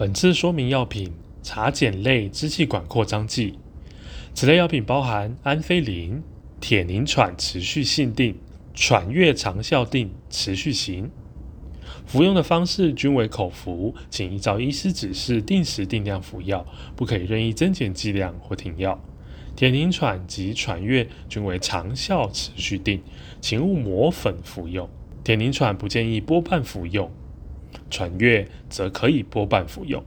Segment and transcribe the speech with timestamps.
[0.00, 1.12] 本次说明药品：
[1.42, 3.58] 茶碱类支气管扩张剂。
[4.32, 6.22] 此类药品包含安非林、
[6.58, 8.34] 铁宁喘持续性定、
[8.72, 11.10] 喘悦长效定持续型。
[12.06, 18.98] 服用的方式均为口服，请依照医师指示定时定量服药，不可以任意增减剂量或停药。
[19.54, 23.02] 铁宁喘及喘悦均为长效持续定，
[23.42, 24.88] 请勿磨粉服用。
[25.22, 27.12] 铁宁喘不建议波瓣服用，
[27.90, 30.02] 喘悦则可以拨半服用。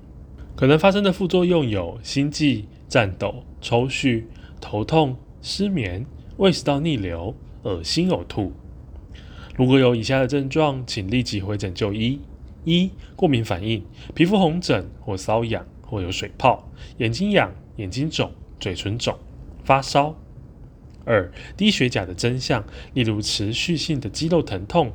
[0.56, 4.24] 可能发生的副作用有心悸、颤抖、抽搐、
[4.62, 6.06] 头痛、失眠、
[6.38, 8.54] 胃食道逆流、恶心呕吐。
[9.56, 12.20] 如果有以下的症状，请立即回诊就医：
[12.66, 19.16] 一、过敏反应，皮肤红疹或瘙痒，或有水泡；眼睛痒、眼睛肿、嘴唇肿；
[19.64, 20.16] 发烧。
[21.06, 24.94] 二、低血钾的征象，例如持续性的肌肉疼痛、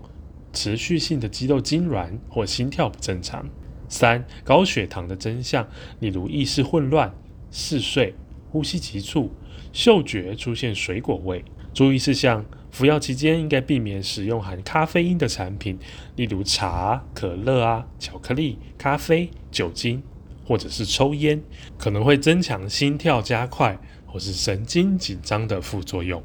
[0.52, 3.48] 持续性的肌肉痉挛或心跳不正常。
[3.88, 5.69] 三、高血糖的征象，
[6.01, 7.15] 例如意识混乱、
[7.51, 8.15] 嗜睡、
[8.51, 9.32] 呼吸急促、
[9.73, 11.45] 嗅觉出现水果味。
[11.73, 12.45] 注意事项。
[12.71, 15.79] 服药期间应该避免使用含咖啡因的产品，
[16.16, 20.02] 例如茶、可乐啊、巧克力、咖啡、酒精，
[20.45, 21.43] 或者是抽烟，
[21.79, 26.23] 可能会增强心跳加快或是神经紧张的副作用。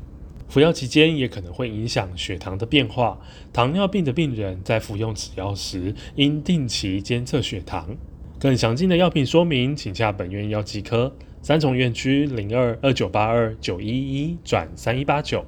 [0.53, 3.19] 服药期间也可能会影响血糖的变化。
[3.51, 7.97] 糖尿病的病人在服用此药时，应定期监测血糖。
[8.39, 11.15] 更详尽的药品说明，请洽本院药剂科。
[11.41, 15.43] 三重院区零二二九八二九一一转三一八九。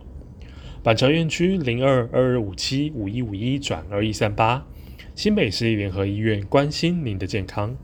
[0.82, 4.66] 板桥院区零二二二五七五一五一转二一三八，
[5.14, 7.78] 新北市立联合医院关心您的健康。